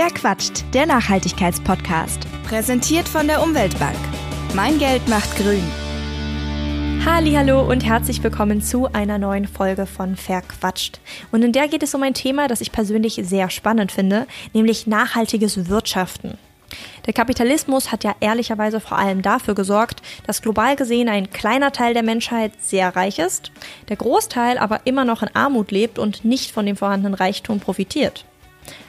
[0.00, 0.62] Wer quatscht?
[0.74, 2.20] Der Nachhaltigkeitspodcast.
[2.48, 3.98] Präsentiert von der Umweltbank.
[4.54, 5.64] Mein Geld macht grün.
[7.04, 11.00] Hallo und herzlich willkommen zu einer neuen Folge von Verquatscht.
[11.32, 14.86] Und in der geht es um ein Thema, das ich persönlich sehr spannend finde, nämlich
[14.86, 16.38] nachhaltiges Wirtschaften.
[17.06, 21.92] Der Kapitalismus hat ja ehrlicherweise vor allem dafür gesorgt, dass global gesehen ein kleiner Teil
[21.92, 23.50] der Menschheit sehr reich ist,
[23.88, 28.24] der Großteil aber immer noch in Armut lebt und nicht von dem vorhandenen Reichtum profitiert.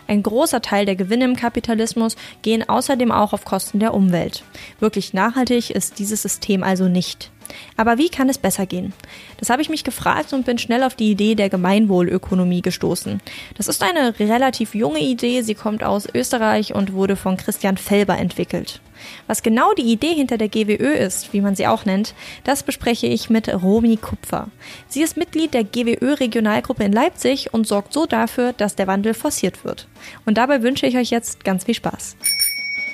[0.09, 4.43] Ein großer Teil der Gewinne im Kapitalismus gehen außerdem auch auf Kosten der Umwelt.
[4.79, 7.29] Wirklich nachhaltig ist dieses System also nicht.
[7.77, 8.93] Aber wie kann es besser gehen?
[9.37, 13.21] Das habe ich mich gefragt und bin schnell auf die Idee der Gemeinwohlökonomie gestoßen.
[13.55, 18.17] Das ist eine relativ junge Idee, sie kommt aus Österreich und wurde von Christian Felber
[18.17, 18.81] entwickelt.
[19.27, 22.13] Was genau die Idee hinter der GWÖ ist, wie man sie auch nennt,
[22.43, 24.47] das bespreche ich mit Romy Kupfer.
[24.87, 29.63] Sie ist Mitglied der GWÖ-Regionalgruppe in Leipzig und sorgt so dafür, dass der Wandel forciert
[29.63, 29.87] wird.
[30.25, 32.15] Und dabei wünsche ich euch jetzt ganz viel Spaß.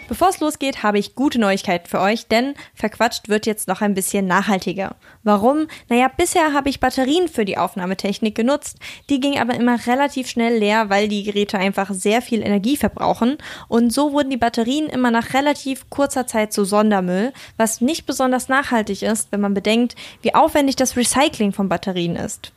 [0.08, 3.96] Bevor es losgeht, habe ich gute Neuigkeiten für euch, denn Verquatscht wird jetzt noch ein
[3.96, 4.96] bisschen nachhaltiger.
[5.24, 5.68] Warum?
[5.90, 8.78] Naja, bisher habe ich Batterien für die Aufnahmetechnik genutzt.
[9.10, 13.40] Die ging aber immer relativ schnell leer, weil die Geräte einfach sehr viel Energie verbrauchen.
[13.68, 18.48] Und so wurden die Batterien immer nach relativ kurzer Zeit zu Sondermüll, was nicht besonders
[18.48, 22.52] nachhaltig ist, wenn man bedenkt, wie aufwendig das Recycling von Batterien ist.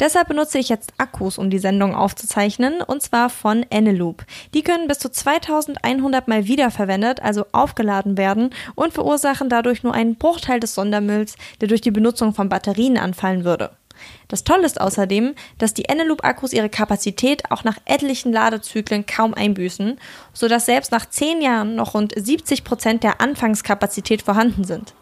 [0.00, 4.24] Deshalb benutze ich jetzt Akkus, um die Sendung aufzuzeichnen, und zwar von Eneloop.
[4.54, 10.16] Die können bis zu 2100 Mal wiederverwendet, also aufgeladen werden und verursachen dadurch nur einen
[10.16, 13.72] Bruchteil des Sondermülls, der durch die Benutzung von Batterien anfallen würde.
[14.28, 19.98] Das Tolle ist außerdem, dass die Eneloop-Akkus ihre Kapazität auch nach etlichen Ladezyklen kaum einbüßen,
[20.32, 24.94] sodass selbst nach 10 Jahren noch rund 70 Prozent der Anfangskapazität vorhanden sind.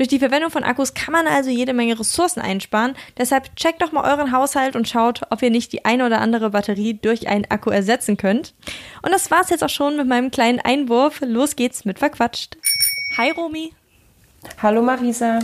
[0.00, 2.94] Durch die Verwendung von Akkus kann man also jede Menge Ressourcen einsparen.
[3.18, 6.48] Deshalb checkt doch mal euren Haushalt und schaut, ob ihr nicht die eine oder andere
[6.48, 8.54] Batterie durch einen Akku ersetzen könnt.
[9.02, 11.20] Und das war's jetzt auch schon mit meinem kleinen Einwurf.
[11.20, 12.56] Los geht's mit Verquatscht.
[13.18, 13.74] Hi Romy.
[14.62, 15.40] Hallo Marisa.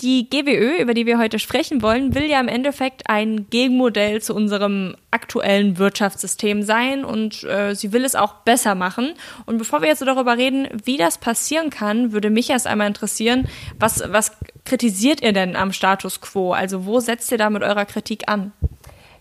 [0.00, 4.34] Die GWÖ, über die wir heute sprechen wollen, will ja im Endeffekt ein Gegenmodell zu
[4.34, 9.12] unserem aktuellen Wirtschaftssystem sein und äh, sie will es auch besser machen.
[9.44, 12.86] Und bevor wir jetzt so darüber reden, wie das passieren kann, würde mich erst einmal
[12.86, 13.46] interessieren,
[13.78, 14.32] was, was
[14.64, 16.52] kritisiert ihr denn am Status quo?
[16.52, 18.52] Also wo setzt ihr da mit eurer Kritik an?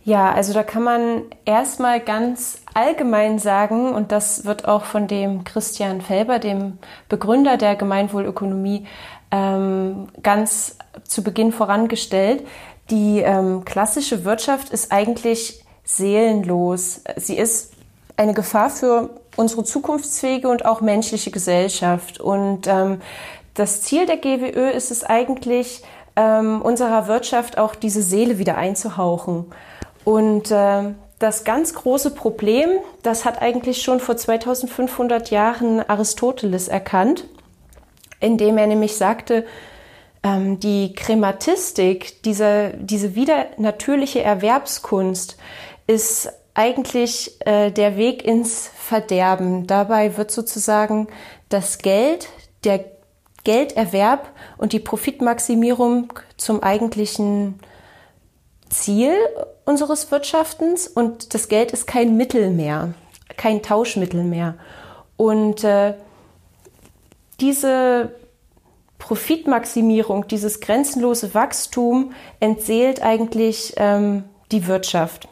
[0.06, 5.44] Ja, also da kann man erstmal ganz allgemein sagen, und das wird auch von dem
[5.44, 6.78] Christian Felber, dem
[7.10, 8.88] Begründer der Gemeinwohlökonomie,
[9.32, 12.46] ganz zu Beginn vorangestellt.
[12.90, 17.02] Die ähm, klassische Wirtschaft ist eigentlich seelenlos.
[17.18, 17.74] Sie ist
[18.18, 22.20] eine Gefahr für unsere zukunftsfähige und auch menschliche Gesellschaft.
[22.20, 23.02] Und ähm,
[23.54, 25.84] das Ziel der GWÖ ist es eigentlich,
[26.16, 29.46] ähm, unserer Wirtschaft auch diese Seele wieder einzuhauchen.
[30.04, 32.70] Und äh, das ganz große Problem,
[33.04, 37.26] das hat eigentlich schon vor 2500 Jahren Aristoteles erkannt
[38.20, 39.46] indem er nämlich sagte,
[40.24, 45.38] ähm, die Krematistik, diese, diese wieder natürliche Erwerbskunst
[45.88, 49.66] ist eigentlich äh, der Weg ins Verderben.
[49.66, 51.08] Dabei wird sozusagen
[51.48, 52.28] das Geld,
[52.64, 52.84] der
[53.46, 57.60] Gelderwerb und die Profitmaximierung zum eigentlichen
[58.70, 59.14] Ziel
[59.66, 62.94] unseres Wirtschaftens und das Geld ist kein Mittel mehr,
[63.38, 64.56] kein Tauschmittel mehr.
[65.16, 65.94] Und äh,
[67.42, 68.12] diese
[69.00, 75.28] Profitmaximierung, dieses grenzenlose Wachstum entseelt eigentlich ähm, die Wirtschaft.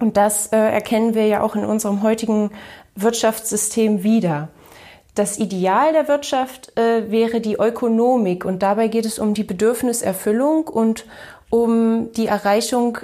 [0.00, 2.50] Und das äh, erkennen wir ja auch in unserem heutigen
[2.94, 4.48] Wirtschaftssystem wieder.
[5.14, 10.66] Das Ideal der Wirtschaft äh, wäre die Ökonomik und dabei geht es um die Bedürfniserfüllung
[10.66, 11.06] und
[11.50, 12.98] um die Erreichung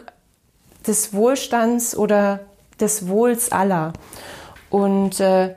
[0.87, 2.41] des Wohlstands oder
[2.81, 3.93] des Wohls aller.
[4.71, 5.55] Und äh,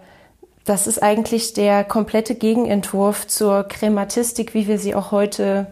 [0.66, 5.68] das ist eigentlich der komplette Gegenentwurf zur Krematistik, wie wir sie auch heute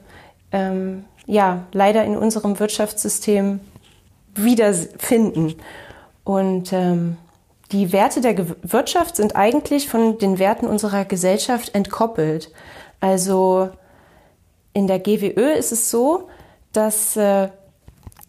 [0.51, 3.61] ähm, ja leider in unserem Wirtschaftssystem
[4.35, 5.55] wiederfinden.
[6.23, 7.17] Und ähm,
[7.71, 12.51] die Werte der Wirtschaft sind eigentlich von den Werten unserer Gesellschaft entkoppelt.
[12.99, 13.69] Also
[14.73, 16.27] in der GWÖ ist es so,
[16.73, 17.49] dass äh,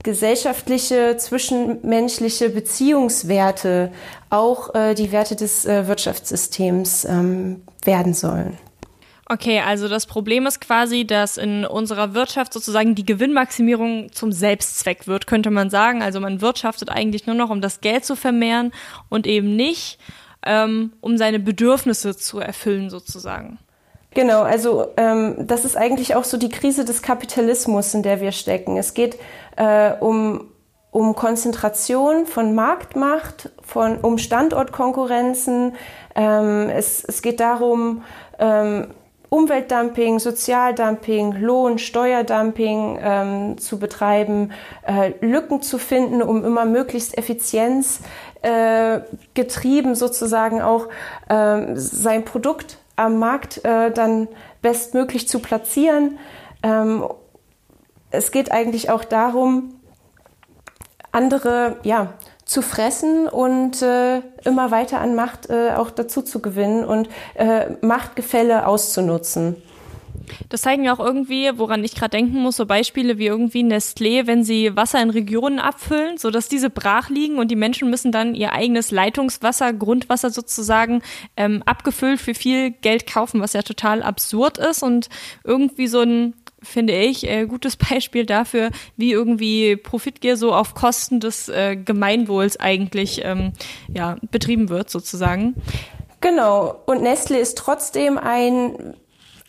[0.02, 3.92] gesellschaftliche, zwischenmenschliche Beziehungswerte
[4.30, 8.58] auch äh, die Werte des äh, Wirtschaftssystems ähm, werden sollen.
[9.26, 15.06] Okay, also das Problem ist quasi, dass in unserer Wirtschaft sozusagen die Gewinnmaximierung zum Selbstzweck
[15.06, 16.02] wird, könnte man sagen.
[16.02, 18.72] Also man wirtschaftet eigentlich nur noch, um das Geld zu vermehren
[19.08, 19.98] und eben nicht,
[20.44, 23.58] ähm, um seine Bedürfnisse zu erfüllen sozusagen.
[24.14, 28.32] Genau, also ähm, das ist eigentlich auch so die Krise des Kapitalismus, in der wir
[28.32, 28.76] stecken.
[28.76, 29.18] Es geht
[29.56, 30.48] äh, um
[30.92, 35.74] um Konzentration von Marktmacht, von, um Standortkonkurrenzen.
[36.14, 38.04] Ähm, es, es geht darum,
[38.38, 38.88] ähm,
[39.30, 44.52] Umweltdumping, Sozialdumping, Lohn, Steuerdumping ähm, zu betreiben,
[44.86, 48.00] äh, Lücken zu finden, um immer möglichst Effizienz
[48.42, 49.00] äh,
[49.32, 50.88] getrieben sozusagen auch
[51.30, 54.28] äh, sein Produkt am Markt äh, dann
[54.60, 56.18] bestmöglich zu platzieren.
[56.62, 57.04] Ähm,
[58.10, 59.80] es geht eigentlich auch darum,
[61.10, 66.84] andere ja, zu fressen und äh, immer weiter an Macht äh, auch dazu zu gewinnen
[66.84, 69.56] und äh, Machtgefälle auszunutzen.
[70.48, 74.26] Das zeigen ja auch irgendwie, woran ich gerade denken muss, so Beispiele wie irgendwie Nestlé,
[74.26, 78.12] wenn sie Wasser in Regionen abfüllen, so dass diese brach liegen und die Menschen müssen
[78.12, 81.02] dann ihr eigenes Leitungswasser, Grundwasser sozusagen
[81.36, 85.08] ähm, abgefüllt für viel Geld kaufen, was ja total absurd ist und
[85.44, 91.20] irgendwie so ein finde ich, äh, gutes Beispiel dafür, wie irgendwie Profitgier so auf Kosten
[91.20, 93.52] des äh, Gemeinwohls eigentlich ähm,
[93.92, 95.54] ja, betrieben wird, sozusagen.
[96.20, 96.80] Genau.
[96.86, 98.94] Und Nestle ist trotzdem ein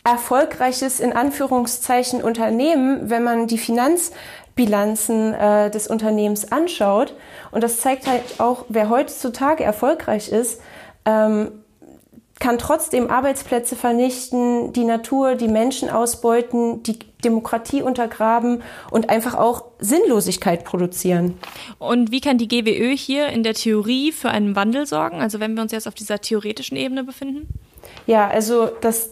[0.04, 7.14] erfolgreiches, in Anführungszeichen, Unternehmen, wenn man die Finanzbilanzen äh, des Unternehmens anschaut.
[7.50, 10.60] Und das zeigt halt auch, wer heutzutage erfolgreich ist,
[11.06, 11.52] ähm,
[12.40, 19.64] kann trotzdem Arbeitsplätze vernichten, die Natur, die Menschen ausbeuten, die Demokratie untergraben und einfach auch
[19.78, 21.38] Sinnlosigkeit produzieren.
[21.78, 25.20] Und wie kann die GWÖ hier in der Theorie für einen Wandel sorgen?
[25.20, 27.48] Also wenn wir uns jetzt auf dieser theoretischen Ebene befinden?
[28.06, 29.10] Ja, also das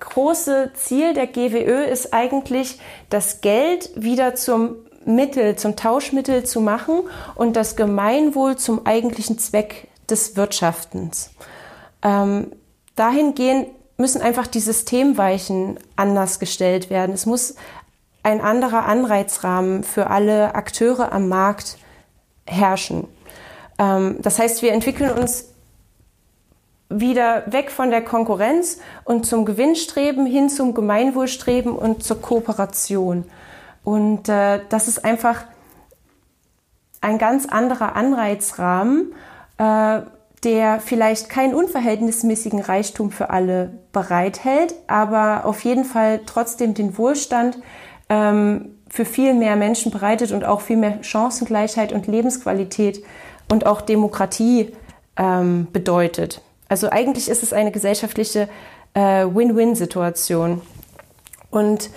[0.00, 7.02] große Ziel der GWÖ ist eigentlich, das Geld wieder zum Mittel, zum Tauschmittel zu machen
[7.34, 11.30] und das Gemeinwohl zum eigentlichen Zweck des Wirtschaftens.
[12.02, 12.52] Ähm,
[12.96, 17.14] dahingehend müssen einfach die Systemweichen anders gestellt werden.
[17.14, 17.54] Es muss
[18.22, 21.78] ein anderer Anreizrahmen für alle Akteure am Markt
[22.44, 23.06] herrschen.
[23.78, 25.46] Ähm, das heißt, wir entwickeln uns
[27.00, 33.24] wieder weg von der Konkurrenz und zum Gewinnstreben hin zum Gemeinwohlstreben und zur Kooperation.
[33.84, 35.44] Und äh, das ist einfach
[37.00, 39.14] ein ganz anderer Anreizrahmen,
[39.58, 40.00] äh,
[40.44, 47.58] der vielleicht keinen unverhältnismäßigen Reichtum für alle bereithält, aber auf jeden Fall trotzdem den Wohlstand
[48.08, 53.02] ähm, für viel mehr Menschen bereitet und auch viel mehr Chancengleichheit und Lebensqualität
[53.50, 54.72] und auch Demokratie
[55.16, 56.42] ähm, bedeutet.
[56.68, 58.48] Also eigentlich ist es eine gesellschaftliche
[58.94, 60.62] äh, Win-Win-Situation.
[61.50, 61.90] Und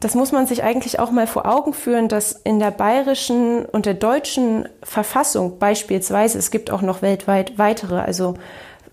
[0.00, 3.86] das muss man sich eigentlich auch mal vor Augen führen, dass in der bayerischen und
[3.86, 8.34] der deutschen Verfassung beispielsweise, es gibt auch noch weltweit weitere, also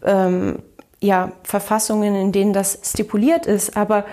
[0.03, 0.59] ähm,
[1.01, 4.05] ja, Verfassungen, in denen das stipuliert ist, aber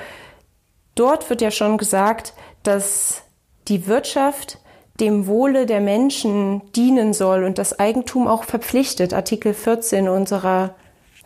[0.94, 2.34] dort wird ja schon gesagt,
[2.64, 3.22] dass
[3.68, 4.58] die Wirtschaft
[4.98, 10.74] dem Wohle der Menschen dienen soll und das Eigentum auch verpflichtet, Artikel 14 unserer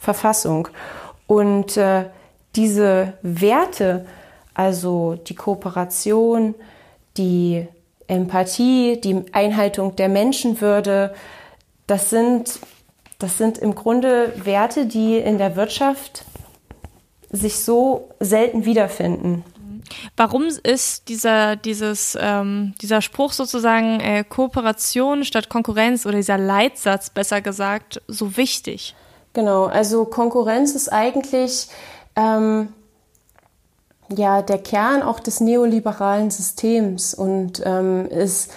[0.03, 0.69] Verfassung.
[1.29, 2.07] Und äh,
[2.57, 4.05] diese Werte,
[4.53, 6.57] also die Kooperation,
[7.17, 7.69] die
[8.09, 11.15] Empathie, die Einhaltung der Menschenwürde,
[11.87, 12.59] das sind,
[13.21, 16.25] das sind im Grunde Werte, die in der Wirtschaft
[17.31, 19.45] sich so selten wiederfinden.
[20.17, 27.11] Warum ist dieser, dieses, ähm, dieser Spruch sozusagen äh, Kooperation statt Konkurrenz oder dieser Leitsatz
[27.11, 28.97] besser gesagt so wichtig?
[29.33, 31.69] Genau, also Konkurrenz ist eigentlich
[32.17, 32.73] ähm,
[34.15, 38.51] ja der Kern auch des neoliberalen Systems und ähm, ist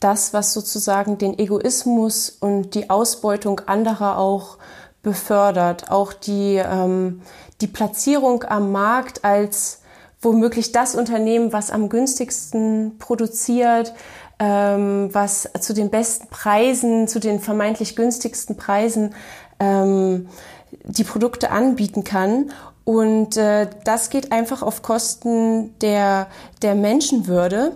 [0.00, 4.58] das, was sozusagen den Egoismus und die Ausbeutung anderer auch
[5.02, 5.90] befördert.
[5.90, 7.22] Auch die, ähm,
[7.60, 9.80] die Platzierung am Markt als
[10.20, 13.94] womöglich das Unternehmen, was am günstigsten produziert,
[14.38, 19.14] ähm, was zu den besten Preisen, zu den vermeintlich günstigsten Preisen
[19.64, 20.28] ähm,
[20.84, 22.50] die Produkte anbieten kann.
[22.84, 26.26] Und äh, das geht einfach auf Kosten der,
[26.62, 27.72] der Menschenwürde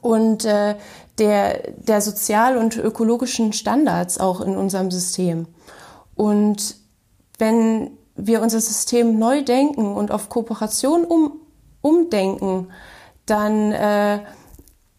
[0.00, 0.76] und äh,
[1.18, 5.46] der, der sozial- und ökologischen Standards auch in unserem System.
[6.14, 6.76] Und
[7.38, 11.32] wenn wir unser System neu denken und auf Kooperation um,
[11.82, 12.68] umdenken,
[13.26, 14.20] dann, äh,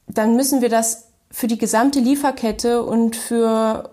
[0.08, 3.91] dann müssen wir das für die gesamte Lieferkette und für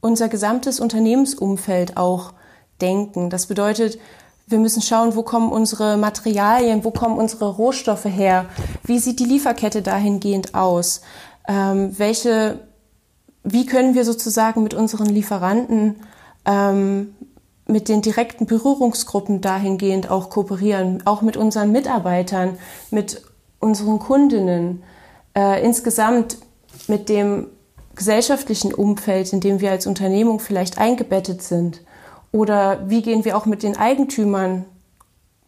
[0.00, 2.32] unser gesamtes Unternehmensumfeld auch
[2.80, 3.30] denken.
[3.30, 3.98] Das bedeutet,
[4.46, 8.46] wir müssen schauen, wo kommen unsere Materialien, wo kommen unsere Rohstoffe her,
[8.82, 11.02] wie sieht die Lieferkette dahingehend aus,
[11.46, 12.58] ähm, welche,
[13.44, 15.96] wie können wir sozusagen mit unseren Lieferanten,
[16.44, 17.14] ähm,
[17.66, 22.58] mit den direkten Berührungsgruppen dahingehend auch kooperieren, auch mit unseren Mitarbeitern,
[22.90, 23.22] mit
[23.60, 24.82] unseren Kundinnen.
[25.36, 26.38] Äh, insgesamt
[26.88, 27.46] mit dem
[28.00, 31.82] gesellschaftlichen Umfeld, in dem wir als Unternehmung vielleicht eingebettet sind?
[32.32, 34.64] Oder wie gehen wir auch mit den Eigentümern,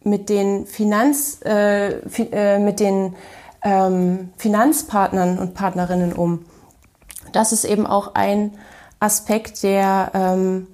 [0.03, 3.15] mit den Finanz, äh, äh, mit den
[3.63, 6.45] ähm, Finanzpartnern und Partnerinnen um?
[7.31, 8.51] Das ist eben auch ein
[8.99, 10.67] Aspekt, der, ähm,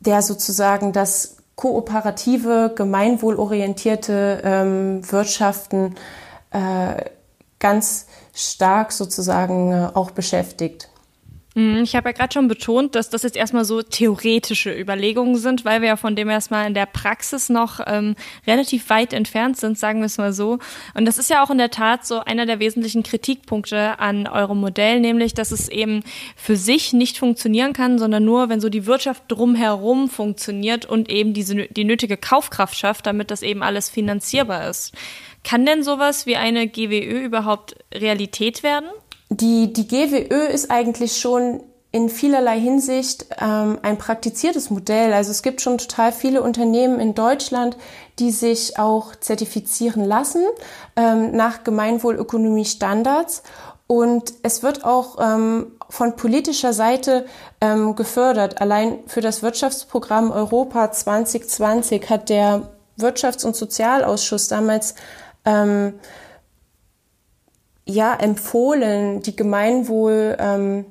[0.00, 5.94] der sozusagen das kooperative, gemeinwohlorientierte ähm, Wirtschaften
[6.50, 7.04] äh,
[7.60, 8.06] ganz
[8.40, 10.90] stark sozusagen äh, auch beschäftigt.
[11.54, 15.64] Mhm, ich habe ja gerade schon betont, dass das jetzt erstmal so theoretische Überlegungen sind,
[15.64, 18.14] weil wir ja von dem erstmal in der Praxis noch ähm,
[18.46, 20.58] relativ weit entfernt sind, sagen wir es mal so.
[20.94, 24.58] Und das ist ja auch in der Tat so einer der wesentlichen Kritikpunkte an eurem
[24.60, 26.04] Modell, nämlich, dass es eben
[26.36, 31.34] für sich nicht funktionieren kann, sondern nur, wenn so die Wirtschaft drumherum funktioniert und eben
[31.34, 34.92] diese, die nötige Kaufkraft schafft, damit das eben alles finanzierbar ist.
[35.44, 38.90] Kann denn sowas wie eine GWÖ überhaupt Realität werden?
[39.30, 45.12] Die, die GWÖ ist eigentlich schon in vielerlei Hinsicht ähm, ein praktiziertes Modell.
[45.12, 47.76] Also es gibt schon total viele Unternehmen in Deutschland,
[48.18, 50.44] die sich auch zertifizieren lassen
[50.94, 53.42] ähm, nach Gemeinwohlökonomie-Standards.
[53.88, 57.26] Und es wird auch ähm, von politischer Seite
[57.60, 58.60] ähm, gefördert.
[58.60, 62.68] Allein für das Wirtschaftsprogramm Europa 2020 hat der
[62.98, 64.94] Wirtschafts- und Sozialausschuss damals
[65.44, 65.94] ähm,
[67.84, 70.84] ja empfohlen, die Gemeinwohlökonomie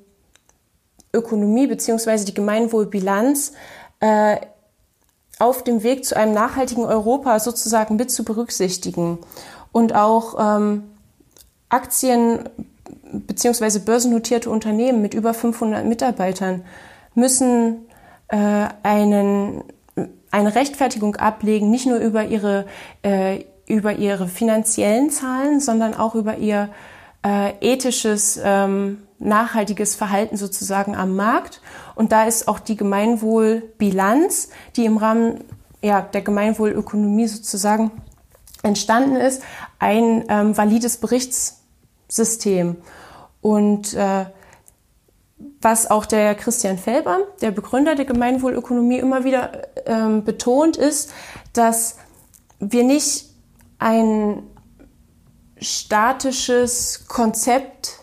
[1.63, 3.53] ähm, beziehungsweise die Gemeinwohlbilanz
[3.99, 4.37] äh,
[5.39, 9.19] auf dem Weg zu einem nachhaltigen Europa sozusagen mit zu berücksichtigen
[9.71, 10.83] und auch ähm,
[11.69, 12.49] Aktien
[13.11, 16.63] beziehungsweise börsennotierte Unternehmen mit über 500 Mitarbeitern
[17.15, 17.87] müssen
[18.27, 19.63] äh, einen,
[20.31, 22.65] eine Rechtfertigung ablegen, nicht nur über ihre
[23.01, 26.69] äh, über ihre finanziellen Zahlen, sondern auch über ihr
[27.25, 31.61] äh, ethisches, ähm, nachhaltiges Verhalten sozusagen am Markt.
[31.95, 35.43] Und da ist auch die Gemeinwohlbilanz, die im Rahmen
[35.81, 37.91] ja, der Gemeinwohlökonomie sozusagen
[38.63, 39.43] entstanden ist,
[39.77, 42.77] ein ähm, valides Berichtssystem.
[43.41, 44.25] Und äh,
[45.61, 49.51] was auch der Christian Felber, der Begründer der Gemeinwohlökonomie, immer wieder
[49.85, 51.13] ähm, betont, ist,
[51.53, 51.97] dass
[52.59, 53.28] wir nicht
[53.79, 54.43] ein
[55.59, 57.99] statisches Konzept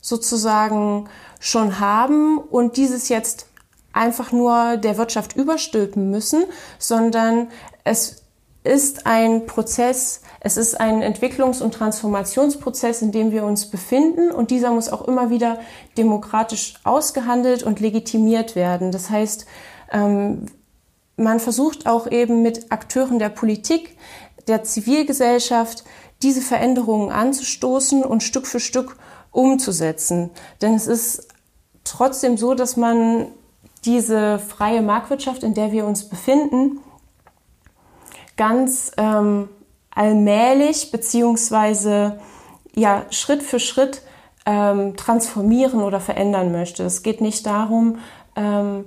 [0.00, 1.08] sozusagen
[1.40, 3.46] schon haben und dieses jetzt
[3.92, 6.44] einfach nur der Wirtschaft überstülpen müssen,
[6.78, 7.48] sondern
[7.84, 8.22] es
[8.64, 14.50] ist ein Prozess, es ist ein Entwicklungs- und Transformationsprozess, in dem wir uns befinden und
[14.50, 15.58] dieser muss auch immer wieder
[15.98, 18.92] demokratisch ausgehandelt und legitimiert werden.
[18.92, 19.46] Das heißt,
[19.90, 20.46] ähm,
[21.16, 23.96] man versucht auch eben mit Akteuren der Politik
[24.48, 25.84] der Zivilgesellschaft,
[26.22, 28.96] diese Veränderungen anzustoßen und Stück für Stück
[29.30, 30.30] umzusetzen.
[30.60, 31.28] Denn es ist
[31.84, 33.28] trotzdem so, dass man
[33.84, 36.80] diese freie Marktwirtschaft, in der wir uns befinden,
[38.36, 39.48] ganz ähm,
[39.90, 42.20] allmählich beziehungsweise
[42.74, 44.02] ja Schritt für Schritt
[44.46, 46.84] ähm, transformieren oder verändern möchte.
[46.84, 47.98] Es geht nicht darum,
[48.36, 48.84] ähm,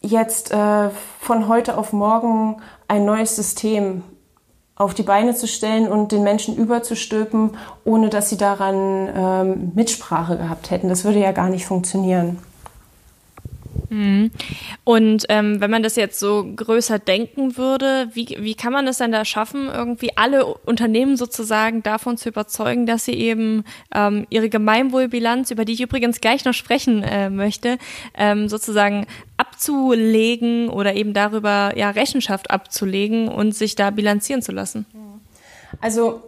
[0.00, 0.90] jetzt äh,
[1.20, 4.02] von heute auf morgen ein neues System
[4.74, 10.36] auf die Beine zu stellen und den Menschen überzustülpen, ohne dass sie daran ähm, Mitsprache
[10.36, 10.88] gehabt hätten.
[10.88, 12.38] Das würde ja gar nicht funktionieren.
[13.90, 14.30] Mhm.
[14.84, 18.98] Und ähm, wenn man das jetzt so größer denken würde, wie, wie kann man es
[18.98, 23.64] denn da schaffen, irgendwie alle Unternehmen sozusagen davon zu überzeugen, dass sie eben
[23.94, 27.78] ähm, ihre Gemeinwohlbilanz, über die ich übrigens gleich noch sprechen äh, möchte,
[28.14, 34.84] ähm, sozusagen abzulegen oder eben darüber ja Rechenschaft abzulegen und sich da bilanzieren zu lassen?
[35.80, 36.22] Also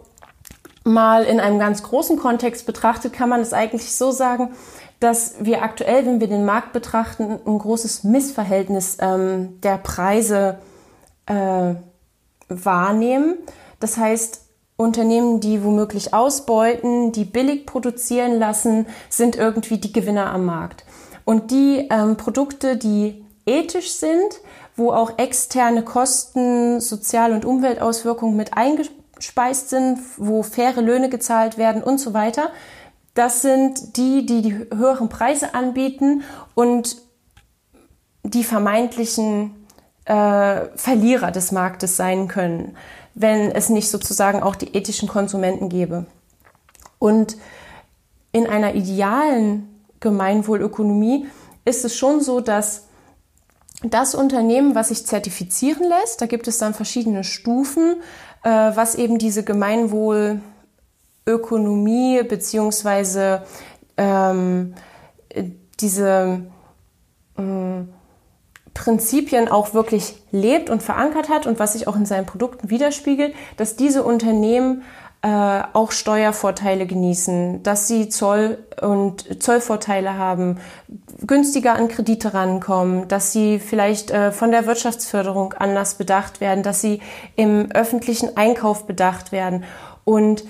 [0.83, 4.53] mal in einem ganz großen Kontext betrachtet, kann man es eigentlich so sagen,
[5.01, 10.59] dass wir aktuell, wenn wir den Markt betrachten, ein großes Missverhältnis ähm, der Preise
[11.25, 11.73] äh,
[12.47, 13.35] wahrnehmen.
[13.79, 14.43] Das heißt,
[14.77, 20.85] Unternehmen, die womöglich ausbeuten, die billig produzieren lassen, sind irgendwie die Gewinner am Markt.
[21.25, 24.39] Und die ähm, Produkte, die ethisch sind,
[24.75, 31.81] wo auch externe Kosten, Sozial- und Umweltauswirkungen mit eingespeist sind, wo faire Löhne gezahlt werden
[31.81, 32.51] und so weiter,
[33.13, 36.23] das sind die, die die höheren Preise anbieten
[36.55, 36.97] und
[38.23, 39.67] die vermeintlichen
[40.05, 42.77] äh, Verlierer des Marktes sein können,
[43.13, 46.05] wenn es nicht sozusagen auch die ethischen Konsumenten gäbe.
[46.99, 47.37] Und
[48.31, 51.27] in einer idealen Gemeinwohlökonomie
[51.65, 52.83] ist es schon so, dass
[53.83, 57.97] das Unternehmen, was sich zertifizieren lässt, da gibt es dann verschiedene Stufen,
[58.43, 60.41] äh, was eben diese Gemeinwohl
[61.25, 63.43] Ökonomie beziehungsweise
[63.97, 64.73] ähm,
[65.79, 66.41] diese
[67.37, 67.41] äh,
[68.73, 73.35] Prinzipien auch wirklich lebt und verankert hat und was sich auch in seinen Produkten widerspiegelt,
[73.57, 74.83] dass diese Unternehmen
[75.23, 80.57] äh, auch Steuervorteile genießen, dass sie Zoll und Zollvorteile haben,
[81.27, 86.81] günstiger an Kredite rankommen, dass sie vielleicht äh, von der Wirtschaftsförderung anders bedacht werden, dass
[86.81, 87.01] sie
[87.35, 89.63] im öffentlichen Einkauf bedacht werden.
[90.05, 90.43] Und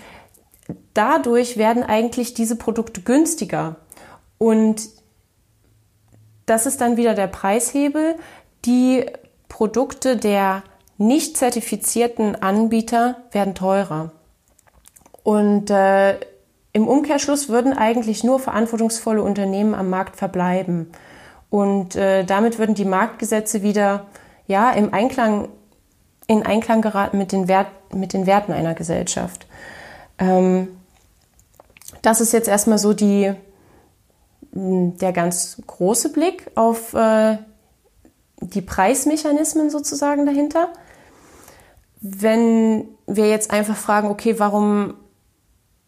[0.94, 3.78] dadurch werden eigentlich diese Produkte günstiger.
[4.38, 4.90] Und
[6.46, 8.16] das ist dann wieder der Preishebel.
[8.66, 9.06] Die
[9.48, 10.64] Produkte der
[10.98, 14.12] nicht zertifizierten Anbieter werden teurer.
[15.24, 16.18] Und äh,
[16.74, 20.92] im Umkehrschluss würden eigentlich nur verantwortungsvolle Unternehmen am Markt verbleiben.
[21.50, 24.08] Und äh, damit würden die Marktgesetze wieder
[24.48, 25.50] ja, im Einklang,
[26.28, 29.48] in Einklang geraten mit den, Wert, mit den Werten einer Gesellschaft.
[30.22, 30.68] Ähm,
[32.04, 33.34] das ist jetzt erstmal so die,
[34.54, 37.38] der ganz große Blick auf äh,
[38.40, 40.70] die Preismechanismen sozusagen dahinter.
[42.02, 44.96] Wenn wir jetzt einfach fragen, okay, warum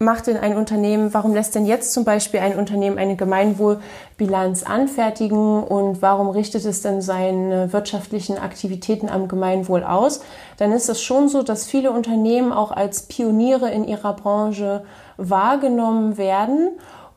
[0.04, 5.64] macht denn ein Unternehmen, warum lässt denn jetzt zum Beispiel ein Unternehmen eine Gemeinwohlbilanz anfertigen
[5.64, 10.22] und warum richtet es denn seine wirtschaftlichen Aktivitäten am Gemeinwohl aus,
[10.58, 14.84] dann ist es schon so, dass viele Unternehmen auch als Pioniere in ihrer Branche
[15.18, 16.72] wahrgenommen werden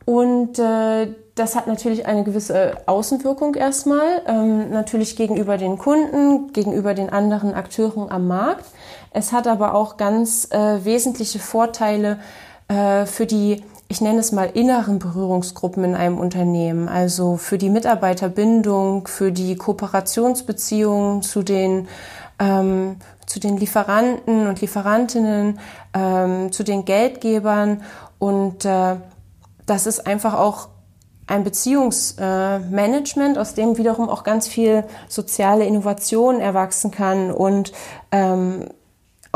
[0.07, 6.93] und äh, das hat natürlich eine gewisse Außenwirkung erstmal, ähm, natürlich gegenüber den Kunden, gegenüber
[6.93, 8.63] den anderen Akteuren am Markt.
[9.11, 12.19] Es hat aber auch ganz äh, wesentliche Vorteile
[12.67, 17.69] äh, für die, ich nenne es mal, inneren Berührungsgruppen in einem Unternehmen, also für die
[17.69, 21.87] Mitarbeiterbindung, für die Kooperationsbeziehungen zu den,
[22.39, 25.59] ähm, zu den Lieferanten und Lieferantinnen,
[25.93, 27.83] ähm, zu den Geldgebern.
[28.19, 28.95] Und äh,
[29.65, 30.69] das ist einfach auch
[31.27, 37.73] ein Beziehungsmanagement, aus dem wiederum auch ganz viel soziale Innovation erwachsen kann und
[38.11, 38.69] ähm,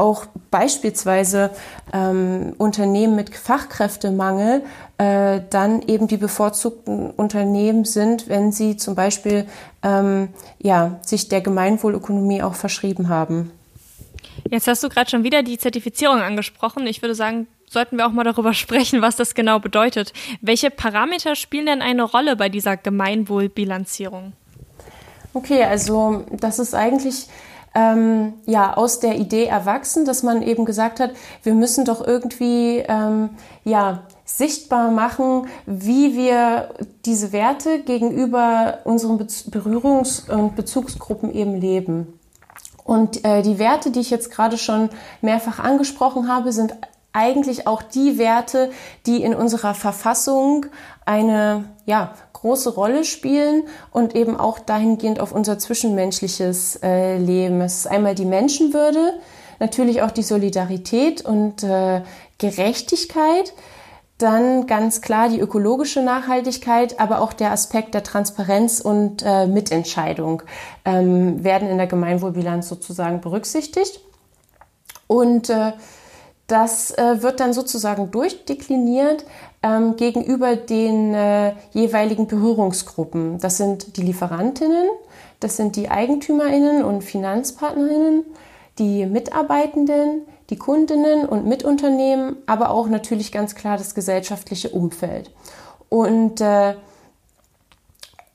[0.01, 1.51] auch beispielsweise
[1.93, 4.63] ähm, Unternehmen mit Fachkräftemangel
[4.97, 9.45] äh, dann eben die bevorzugten Unternehmen sind, wenn sie zum Beispiel
[9.83, 13.51] ähm, ja, sich der Gemeinwohlökonomie auch verschrieben haben.
[14.49, 16.87] Jetzt hast du gerade schon wieder die Zertifizierung angesprochen.
[16.87, 20.13] Ich würde sagen, sollten wir auch mal darüber sprechen, was das genau bedeutet.
[20.41, 24.33] Welche Parameter spielen denn eine Rolle bei dieser Gemeinwohlbilanzierung?
[25.33, 27.27] Okay, also das ist eigentlich
[27.73, 31.11] ähm, ja aus der Idee erwachsen, dass man eben gesagt hat,
[31.43, 33.31] wir müssen doch irgendwie ähm,
[33.63, 36.69] ja sichtbar machen, wie wir
[37.05, 42.19] diese Werte gegenüber unseren Berührungs- und Bezugsgruppen eben leben.
[42.83, 44.89] Und äh, die Werte, die ich jetzt gerade schon
[45.21, 46.75] mehrfach angesprochen habe, sind
[47.13, 48.71] eigentlich auch die Werte,
[49.05, 50.65] die in unserer Verfassung
[51.05, 57.61] eine ja, große Rolle spielen und eben auch dahingehend auf unser zwischenmenschliches äh, Leben.
[57.61, 59.13] Es ist einmal die Menschenwürde,
[59.59, 62.01] natürlich auch die Solidarität und äh,
[62.39, 63.53] Gerechtigkeit,
[64.17, 70.43] dann ganz klar die ökologische Nachhaltigkeit, aber auch der Aspekt der Transparenz und äh, Mitentscheidung
[70.85, 73.99] ähm, werden in der Gemeinwohlbilanz sozusagen berücksichtigt.
[75.07, 75.73] Und äh,
[76.47, 79.25] das äh, wird dann sozusagen durchdekliniert
[79.63, 83.39] ähm, gegenüber den äh, jeweiligen Berührungsgruppen.
[83.39, 84.89] Das sind die Lieferantinnen,
[85.39, 88.25] das sind die Eigentümerinnen und Finanzpartnerinnen,
[88.79, 95.31] die Mitarbeitenden, die Kundinnen und Mitunternehmen, aber auch natürlich ganz klar das gesellschaftliche Umfeld.
[95.89, 96.75] Und äh,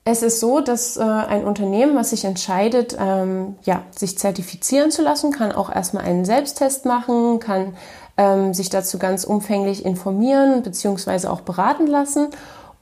[0.05, 5.03] es ist so, dass äh, ein Unternehmen, was sich entscheidet, ähm, ja, sich zertifizieren zu
[5.03, 7.77] lassen, kann auch erstmal einen Selbsttest machen, kann
[8.17, 11.29] ähm, sich dazu ganz umfänglich informieren bzw.
[11.29, 12.29] auch beraten lassen.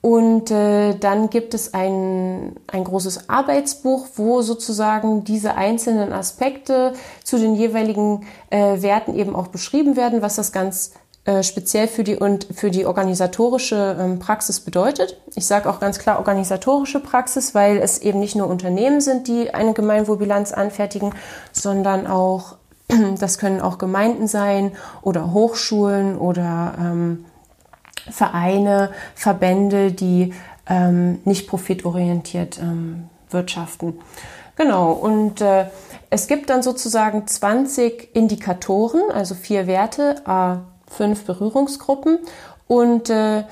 [0.01, 6.92] Und äh, dann gibt es ein, ein großes Arbeitsbuch, wo sozusagen diese einzelnen Aspekte
[7.23, 10.92] zu den jeweiligen äh, Werten eben auch beschrieben werden, was das ganz
[11.25, 15.18] äh, speziell für die und für die organisatorische ähm, Praxis bedeutet.
[15.37, 19.55] Ich sage auch ganz klar organisatorische Praxis, weil es eben nicht nur Unternehmen sind, die
[19.55, 21.14] eine Gemeinwohlbilanz anfertigen,
[21.51, 22.57] sondern auch
[23.18, 27.24] das können auch Gemeinden sein oder Hochschulen oder ähm,
[28.11, 30.35] Vereine, Verbände, die
[30.68, 33.98] ähm, nicht profitorientiert ähm, wirtschaften.
[34.57, 35.66] Genau, und äh,
[36.11, 42.18] es gibt dann sozusagen 20 Indikatoren, also vier Werte, a fünf Berührungsgruppen
[42.68, 43.44] und äh,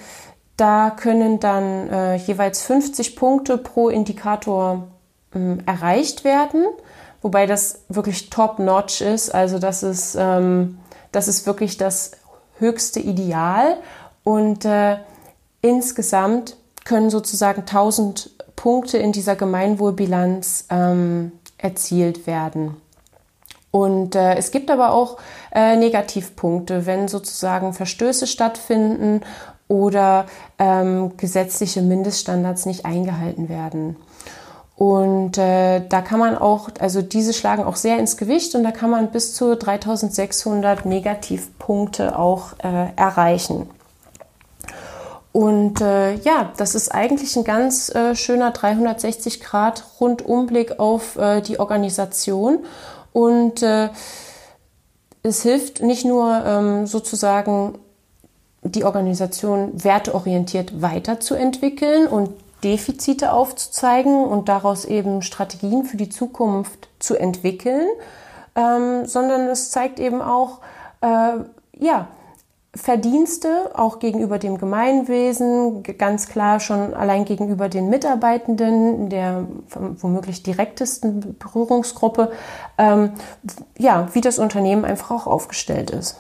[0.57, 4.89] da können dann äh, jeweils 50 Punkte pro Indikator
[5.35, 6.67] äh, erreicht werden
[7.23, 9.35] wobei das wirklich top-notch ist.
[9.35, 10.79] Also das ist, ähm,
[11.13, 12.13] das ist wirklich das
[12.59, 13.77] höchste Ideal
[14.25, 14.99] und äh,
[15.63, 22.77] insgesamt können sozusagen 1000 Punkte in dieser Gemeinwohlbilanz ähm, erzielt werden.
[23.71, 25.17] Und äh, es gibt aber auch
[25.51, 29.23] äh, Negativpunkte, wenn sozusagen Verstöße stattfinden
[29.67, 30.27] oder
[30.59, 33.97] ähm, gesetzliche Mindeststandards nicht eingehalten werden.
[34.83, 38.73] Und äh, da kann man auch, also diese schlagen auch sehr ins Gewicht und da
[38.73, 43.71] kann man bis zu 3600 Negativpunkte auch äh, erreichen.
[45.31, 51.43] Und äh, ja, das ist eigentlich ein ganz äh, schöner 360 Grad Rundumblick auf äh,
[51.43, 52.65] die Organisation
[53.13, 53.89] und äh,
[55.23, 57.79] es hilft nicht nur ähm, sozusagen
[58.65, 62.31] die Organisation werteorientiert weiterzuentwickeln und
[62.65, 67.87] Defizite aufzuzeigen und daraus eben Strategien für die Zukunft zu entwickeln,
[68.55, 70.61] ähm, sondern es zeigt eben auch,
[71.01, 71.39] äh,
[71.79, 72.09] ja,
[72.75, 81.37] Verdienste auch gegenüber dem Gemeinwesen, ganz klar schon allein gegenüber den Mitarbeitenden, der womöglich direktesten
[81.39, 82.33] Berührungsgruppe,
[82.79, 83.13] ähm,
[83.77, 86.17] ja, wie das Unternehmen einfach auch aufgestellt ist.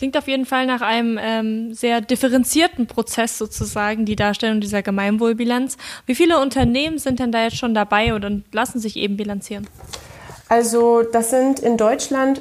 [0.00, 5.76] Klingt auf jeden Fall nach einem ähm, sehr differenzierten Prozess sozusagen, die Darstellung dieser Gemeinwohlbilanz.
[6.06, 9.68] Wie viele Unternehmen sind denn da jetzt schon dabei und lassen sich eben bilanzieren?
[10.48, 12.40] Also das sind in Deutschland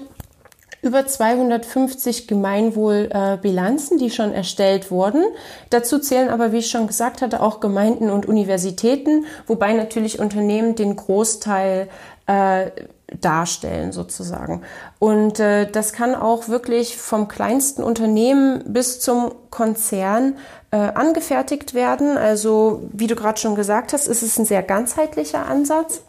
[0.81, 5.25] über 250 Gemeinwohlbilanzen, die schon erstellt wurden.
[5.69, 10.75] Dazu zählen aber, wie ich schon gesagt hatte, auch Gemeinden und Universitäten, wobei natürlich Unternehmen
[10.75, 11.89] den Großteil
[12.25, 12.71] äh,
[13.19, 14.61] darstellen sozusagen.
[14.99, 20.37] Und äh, das kann auch wirklich vom kleinsten Unternehmen bis zum Konzern
[20.71, 22.17] äh, angefertigt werden.
[22.17, 26.01] Also wie du gerade schon gesagt hast, ist es ein sehr ganzheitlicher Ansatz.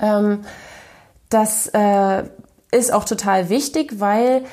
[0.00, 0.44] Ähm,
[1.28, 2.24] das äh,
[2.70, 4.44] ist auch total wichtig, weil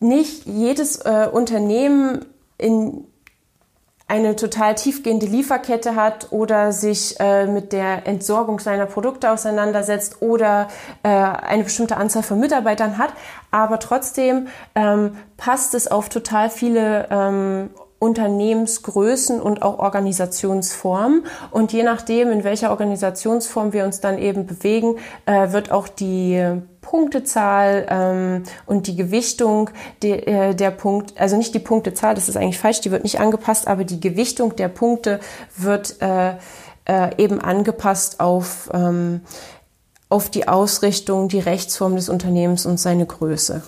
[0.00, 2.26] nicht jedes äh, Unternehmen
[2.58, 3.06] in
[4.14, 10.68] eine total tiefgehende Lieferkette hat oder sich äh, mit der Entsorgung seiner Produkte auseinandersetzt oder
[11.02, 13.12] äh, eine bestimmte Anzahl von Mitarbeitern hat.
[13.50, 14.46] Aber trotzdem
[14.76, 21.24] ähm, passt es auf total viele ähm, Unternehmensgrößen und auch Organisationsformen.
[21.50, 26.60] Und je nachdem, in welcher Organisationsform wir uns dann eben bewegen, äh, wird auch die
[26.82, 29.70] Punktezahl ähm, und die Gewichtung
[30.02, 33.20] de, äh, der Punkt, also nicht die Punktezahl, das ist eigentlich falsch, die wird nicht
[33.20, 35.18] angepasst, aber die Gewichtung der Punkte
[35.56, 36.34] wird äh,
[36.86, 39.22] äh, eben angepasst auf, ähm,
[40.08, 43.62] auf die Ausrichtung, die Rechtsform des Unternehmens und seine Größe.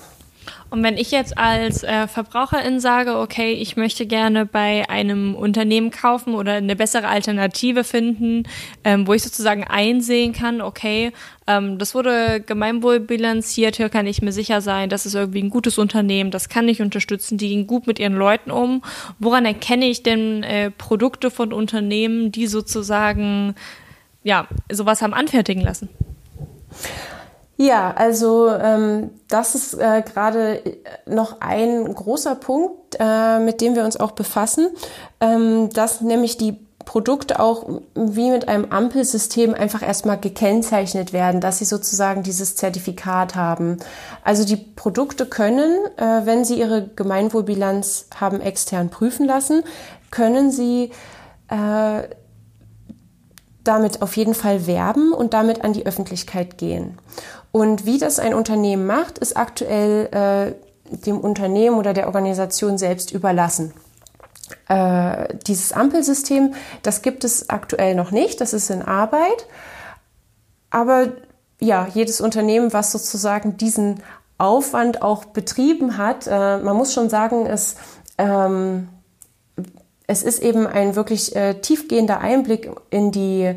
[0.68, 5.90] Und wenn ich jetzt als äh, Verbraucherin sage, okay, ich möchte gerne bei einem Unternehmen
[5.90, 8.44] kaufen oder eine bessere Alternative finden,
[8.82, 11.12] ähm, wo ich sozusagen einsehen kann, okay,
[11.46, 15.78] ähm, das wurde gemeinwohlbilanziert, hier kann ich mir sicher sein, das ist irgendwie ein gutes
[15.78, 18.82] Unternehmen, das kann ich unterstützen, die gehen gut mit ihren Leuten um.
[19.20, 23.54] Woran erkenne ich denn äh, Produkte von Unternehmen, die sozusagen
[24.24, 25.88] ja sowas haben anfertigen lassen?
[27.56, 30.62] Ja, also ähm, das ist äh, gerade
[31.06, 34.68] noch ein großer Punkt, äh, mit dem wir uns auch befassen,
[35.20, 41.58] ähm, dass nämlich die Produkte auch wie mit einem Ampelsystem einfach erstmal gekennzeichnet werden, dass
[41.58, 43.78] sie sozusagen dieses Zertifikat haben.
[44.22, 49.64] Also die Produkte können, äh, wenn sie ihre Gemeinwohlbilanz haben extern prüfen lassen,
[50.10, 50.92] können sie
[51.48, 52.02] äh,
[53.64, 56.98] damit auf jeden Fall werben und damit an die Öffentlichkeit gehen.
[57.56, 63.12] Und wie das ein Unternehmen macht, ist aktuell äh, dem Unternehmen oder der Organisation selbst
[63.12, 63.72] überlassen.
[64.68, 69.46] Äh, dieses Ampelsystem, das gibt es aktuell noch nicht, das ist in Arbeit.
[70.68, 71.12] Aber
[71.58, 74.02] ja, jedes Unternehmen, was sozusagen diesen
[74.36, 77.76] Aufwand auch betrieben hat, äh, man muss schon sagen, es,
[78.18, 78.88] ähm,
[80.06, 83.54] es ist eben ein wirklich äh, tiefgehender Einblick in die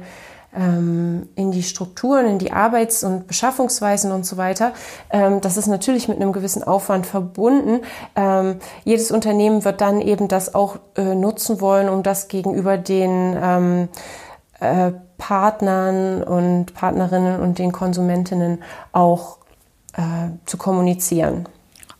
[0.51, 4.73] in die Strukturen, in die Arbeits- und Beschaffungsweisen und so weiter.
[5.11, 7.81] Ähm, das ist natürlich mit einem gewissen Aufwand verbunden.
[8.15, 13.37] Ähm, jedes Unternehmen wird dann eben das auch äh, nutzen wollen, um das gegenüber den
[13.39, 13.89] ähm,
[14.59, 19.37] äh, Partnern und Partnerinnen und den Konsumentinnen auch
[19.93, 20.01] äh,
[20.45, 21.47] zu kommunizieren.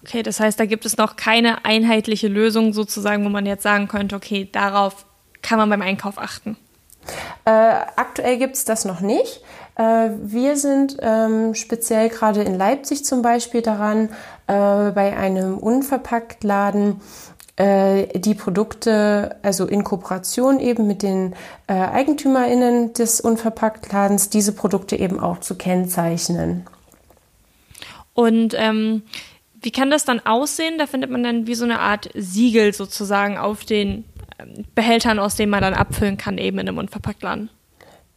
[0.03, 3.88] Okay, das heißt, da gibt es noch keine einheitliche Lösung sozusagen, wo man jetzt sagen
[3.88, 5.05] könnte, okay, darauf
[5.41, 6.57] kann man beim Einkauf achten.
[7.45, 9.41] Äh, aktuell gibt es das noch nicht.
[9.76, 14.10] Äh, wir sind ähm, speziell gerade in Leipzig zum Beispiel daran,
[14.48, 17.02] äh, bei einem Unverpacktladen
[17.56, 21.34] äh, die Produkte, also in Kooperation eben mit den
[21.67, 26.65] äh, EigentümerInnen des Unverpacktladens, diese Produkte eben auch zu kennzeichnen.
[28.13, 29.04] Und ähm,
[29.62, 30.78] Wie kann das dann aussehen?
[30.78, 34.06] Da findet man dann wie so eine Art Siegel sozusagen auf den
[34.75, 37.49] Behältern, aus denen man dann abfüllen kann, eben in einem Unverpacktladen.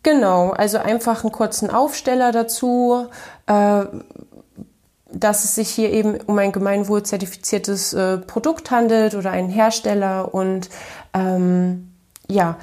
[0.02, 3.06] Genau, also einfach einen kurzen Aufsteller dazu,
[3.46, 3.85] äh,
[5.12, 10.70] dass es sich hier eben um ein gemeinwohlzertifiziertes äh, Produkt handelt oder einen Hersteller und
[11.14, 11.92] ähm,
[12.28, 12.56] ja,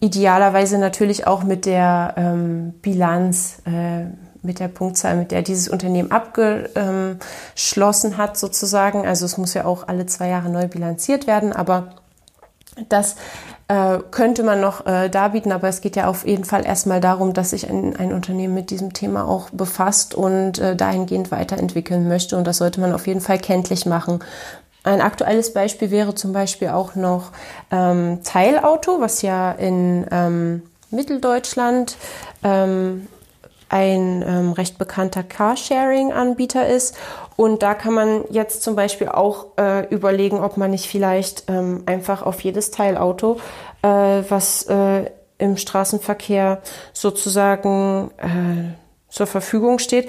[0.00, 4.04] idealerweise natürlich auch mit der ähm, Bilanz, äh,
[4.42, 9.06] mit der Punktzahl, mit der dieses Unternehmen abgeschlossen hat sozusagen.
[9.06, 11.94] Also es muss ja auch alle zwei Jahre neu bilanziert werden, aber
[12.88, 13.16] das
[13.68, 17.34] äh, könnte man noch äh, darbieten, aber es geht ja auf jeden Fall erstmal darum,
[17.34, 22.36] dass sich ein, ein Unternehmen mit diesem Thema auch befasst und äh, dahingehend weiterentwickeln möchte.
[22.36, 24.20] Und das sollte man auf jeden Fall kenntlich machen.
[24.84, 27.32] Ein aktuelles Beispiel wäre zum Beispiel auch noch
[27.70, 31.96] ähm, Teilauto, was ja in ähm, Mitteldeutschland
[32.42, 33.06] ähm,
[33.68, 36.96] ein ähm, recht bekannter Carsharing-Anbieter ist.
[37.40, 41.84] Und da kann man jetzt zum Beispiel auch äh, überlegen, ob man nicht vielleicht ähm,
[41.86, 43.38] einfach auf jedes Teilauto,
[43.82, 43.88] äh,
[44.28, 45.04] was äh,
[45.38, 46.60] im Straßenverkehr
[46.92, 48.74] sozusagen äh,
[49.08, 50.08] zur Verfügung steht,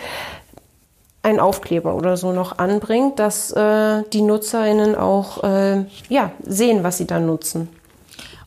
[1.21, 6.97] ein Aufkleber oder so noch anbringt, dass äh, die NutzerInnen auch äh, ja, sehen, was
[6.97, 7.69] sie da nutzen.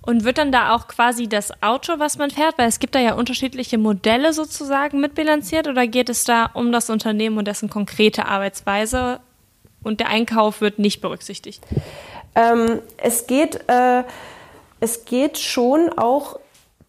[0.04, 2.98] Und wird dann da auch quasi das Auto, was man fährt, weil es gibt da
[2.98, 8.26] ja unterschiedliche Modelle sozusagen mitbilanziert oder geht es da um das Unternehmen und dessen konkrete
[8.26, 9.20] Arbeitsweise
[9.84, 11.62] und der Einkauf wird nicht berücksichtigt?
[12.34, 14.02] Ähm, es geht, äh,
[14.80, 16.38] es geht schon auch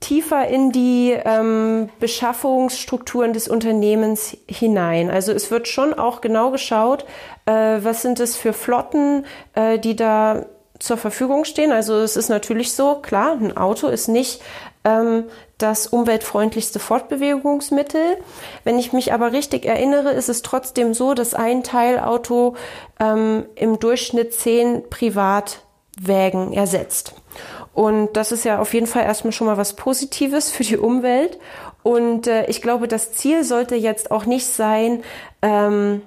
[0.04, 5.10] tiefer in die ähm, Beschaffungsstrukturen des Unternehmens hinein.
[5.10, 7.06] Also es wird schon auch genau geschaut,
[7.46, 10.46] äh, was sind es für Flotten, äh, die da
[10.84, 11.72] zur Verfügung stehen.
[11.72, 14.42] Also es ist natürlich so, klar, ein Auto ist nicht
[14.84, 15.26] ähm,
[15.58, 18.18] das umweltfreundlichste Fortbewegungsmittel.
[18.66, 22.58] Wenn ich mich aber richtig erinnere, ist es trotzdem so, dass ein Teilauto
[23.00, 27.14] ähm, im Durchschnitt zehn Privatwägen ersetzt.
[27.74, 31.40] Und das ist ja auf jeden Fall erstmal schon mal was Positives für die Umwelt.
[31.82, 35.02] Und äh, ich glaube, das Ziel sollte jetzt auch nicht sein,
[35.42, 36.02] ähm,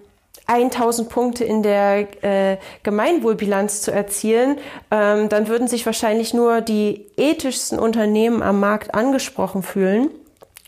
[0.47, 4.59] 1000 Punkte in der äh, Gemeinwohlbilanz zu erzielen,
[4.91, 10.11] ähm, dann würden sich wahrscheinlich nur die ethischsten Unternehmen am Markt angesprochen fühlen,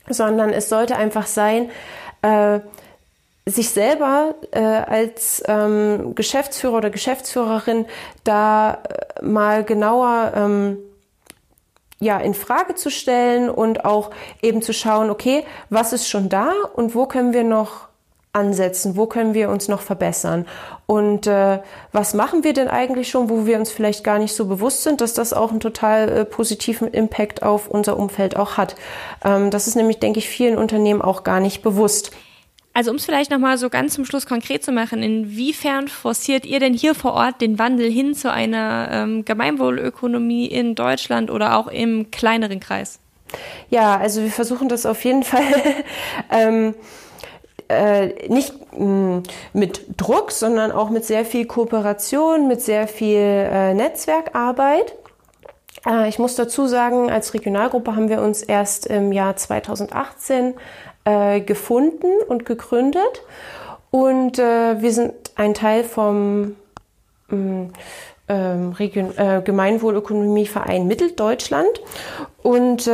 [0.09, 1.71] sondern es sollte einfach sein,
[2.23, 2.61] äh,
[3.47, 7.87] sich selber äh, als ähm, Geschäftsführer oder Geschäftsführerin
[8.25, 8.83] da
[9.19, 10.79] äh, mal genauer ähm,
[12.01, 14.11] ja, in Frage zu stellen und auch
[14.43, 17.88] eben zu schauen, okay, was ist schon da und wo können wir noch
[18.39, 18.97] ansetzen?
[18.97, 20.47] Wo können wir uns noch verbessern?
[20.87, 21.59] Und äh,
[21.93, 25.01] was machen wir denn eigentlich schon, wo wir uns vielleicht gar nicht so bewusst sind,
[25.01, 28.77] dass das auch einen total äh, positiven Impact auf unser Umfeld auch hat?
[29.25, 32.13] Ähm, das ist nämlich, denke ich, vielen Unternehmen auch gar nicht bewusst.
[32.79, 36.61] Also um es vielleicht nochmal so ganz zum Schluss konkret zu machen, inwiefern forciert ihr
[36.61, 41.67] denn hier vor Ort den Wandel hin zu einer ähm, Gemeinwohlökonomie in Deutschland oder auch
[41.67, 43.01] im kleineren Kreis?
[43.69, 45.43] Ja, also wir versuchen das auf jeden Fall.
[46.31, 46.75] ähm,
[47.69, 53.19] äh, nicht mh, mm, mit Druck, sondern auch mit sehr viel Kooperation, mit sehr viel
[53.19, 54.95] äh, Netzwerkarbeit.
[55.87, 60.55] Äh, ich muss dazu sagen, als Regionalgruppe haben wir uns erst im Jahr 2018
[61.05, 63.23] äh, gefunden und gegründet.
[63.91, 66.57] Und äh, wir sind ein Teil vom
[67.29, 67.73] mh, mm,
[68.31, 71.81] ähm, Region, äh, Gemeinwohlökonomieverein Mitteldeutschland.
[72.43, 72.91] Und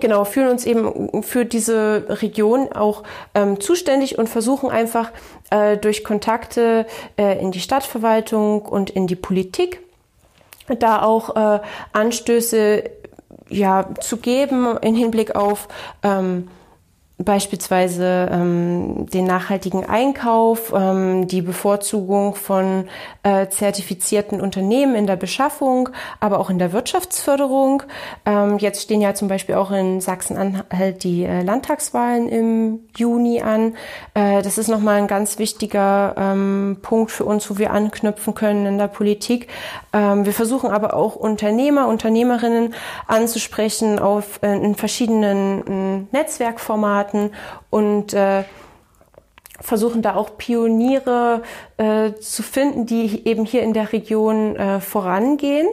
[0.00, 3.02] genau, fühlen uns eben für diese Region auch
[3.34, 5.10] ähm, zuständig und versuchen einfach
[5.50, 9.80] äh, durch Kontakte äh, in die Stadtverwaltung und in die Politik
[10.78, 11.60] da auch äh,
[11.92, 12.84] Anstöße
[13.48, 15.68] ja, zu geben in Hinblick auf
[16.02, 16.48] ähm,
[17.18, 22.88] beispielsweise ähm, den nachhaltigen Einkauf, ähm, die Bevorzugung von
[23.22, 27.84] äh, zertifizierten Unternehmen in der Beschaffung, aber auch in der Wirtschaftsförderung.
[28.26, 33.76] Ähm, jetzt stehen ja zum Beispiel auch in Sachsen-Anhalt die äh, Landtagswahlen im Juni an.
[34.14, 38.66] Äh, das ist nochmal ein ganz wichtiger ähm, Punkt für uns, wo wir anknüpfen können
[38.66, 39.48] in der Politik.
[39.92, 42.74] Ähm, wir versuchen aber auch Unternehmer, Unternehmerinnen
[43.06, 47.30] anzusprechen auf äh, in verschiedenen äh, Netzwerkformaten Experten
[47.70, 48.44] und äh,
[49.60, 51.42] versuchen da auch Pioniere
[51.76, 55.68] äh, zu finden, die eben hier in der Region äh, vorangehen,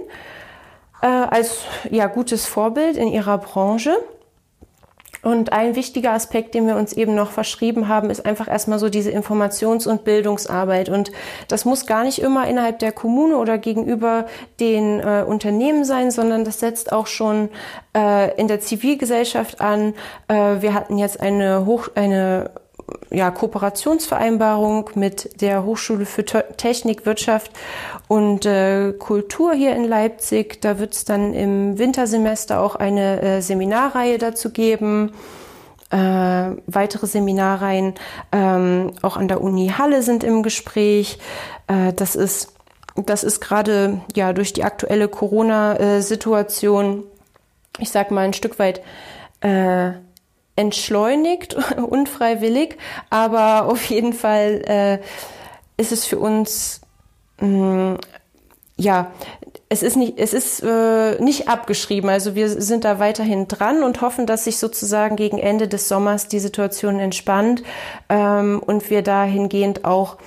[1.02, 3.98] äh, als ja, gutes Vorbild in ihrer Branche.
[5.22, 8.90] Und ein wichtiger Aspekt, den wir uns eben noch verschrieben haben, ist einfach erstmal so
[8.90, 10.88] diese Informations- und Bildungsarbeit.
[10.88, 11.12] Und
[11.50, 14.26] das muss gar nicht immer innerhalb der Kommune oder gegenüber
[14.60, 17.50] den äh, Unternehmen sein, sondern das setzt auch schon
[17.96, 19.94] äh, in der Zivilgesellschaft an.
[20.30, 22.52] Äh, wir hatten jetzt eine, Hoch eine
[23.10, 27.52] ja, Kooperationsvereinbarung mit der Hochschule für Technik, Wirtschaft
[28.08, 30.62] und äh, Kultur hier in Leipzig.
[30.62, 35.12] Da wird es dann im Wintersemester auch eine äh, Seminarreihe dazu geben.
[35.91, 35.97] Äh,
[36.67, 37.95] weitere Seminarreihen
[38.32, 41.17] ähm, auch an der Uni Halle sind im Gespräch.
[41.67, 42.54] Äh, das ist
[42.95, 47.04] das ist gerade ja durch die aktuelle Corona-Situation,
[47.78, 48.82] ich sag mal ein Stück weit
[49.41, 49.91] äh,
[50.60, 52.78] entschleunigt, unfreiwillig,
[53.10, 55.00] aber auf jeden Fall äh,
[55.82, 56.82] ist es für uns
[57.39, 57.98] mh, mm,
[58.80, 59.12] ja,
[59.67, 62.10] es ist nicht, es ist äh, nicht abgeschrieben.
[62.10, 66.30] Also wir sind da weiterhin dran und hoffen, dass sich sozusagen gegen Ende des Sommers
[66.30, 67.62] die Situation entspannt
[68.08, 70.17] ähm, und wir dahingehend auch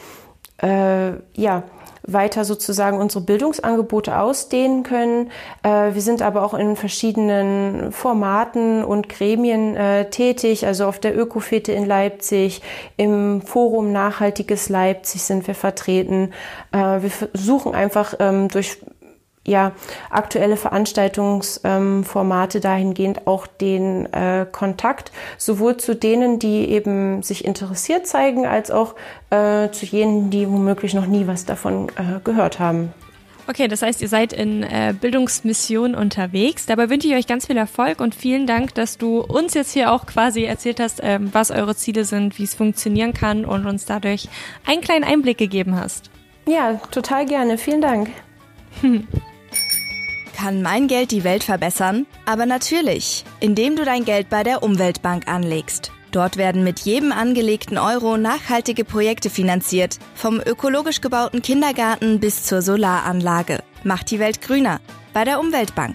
[0.62, 1.64] äh, ja
[2.05, 5.31] weiter sozusagen unsere Bildungsangebote ausdehnen können.
[5.62, 11.17] Äh, wir sind aber auch in verschiedenen Formaten und Gremien äh, tätig, also auf der
[11.17, 12.62] Ökofete in Leipzig,
[12.97, 16.33] im Forum Nachhaltiges Leipzig sind wir vertreten.
[16.73, 18.79] Äh, wir versuchen einfach ähm, durch
[19.47, 19.73] ja,
[20.11, 28.07] aktuelle Veranstaltungsformate ähm, dahingehend auch den äh, Kontakt sowohl zu denen, die eben sich interessiert
[28.07, 28.95] zeigen, als auch
[29.31, 32.93] äh, zu jenen, die womöglich noch nie was davon äh, gehört haben.
[33.49, 36.67] Okay, das heißt, ihr seid in äh, Bildungsmission unterwegs.
[36.67, 39.91] Dabei wünsche ich euch ganz viel Erfolg und vielen Dank, dass du uns jetzt hier
[39.91, 43.85] auch quasi erzählt hast, ähm, was eure Ziele sind, wie es funktionieren kann und uns
[43.85, 44.29] dadurch
[44.65, 46.09] einen kleinen Einblick gegeben hast.
[46.47, 47.59] Ja, total gerne.
[47.59, 48.11] Vielen Dank.
[48.81, 49.09] Hm.
[50.43, 52.05] Kann mein Geld die Welt verbessern?
[52.27, 55.93] Aber natürlich, indem du dein Geld bei der Umweltbank anlegst.
[56.11, 62.61] Dort werden mit jedem angelegten Euro nachhaltige Projekte finanziert, vom ökologisch gebauten Kindergarten bis zur
[62.61, 63.63] Solaranlage.
[63.85, 64.81] Macht die Welt grüner
[65.13, 65.95] bei der Umweltbank.